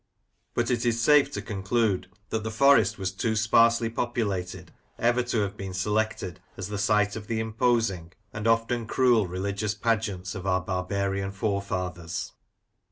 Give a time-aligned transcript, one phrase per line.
[0.55, 5.41] But it is safe to conclude that the Forest was too sparsely populated ever to
[5.41, 8.91] have been selected as the site of the imposing and often Rossefidale: Past and Present
[9.21, 12.31] 71 crael religious pageants of our barbarian forefathers.